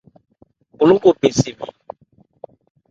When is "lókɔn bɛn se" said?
0.89-1.49